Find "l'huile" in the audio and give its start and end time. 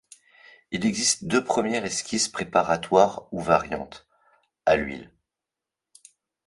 4.75-5.11